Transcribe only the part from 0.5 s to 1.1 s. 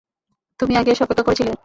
তুমি আগে এসে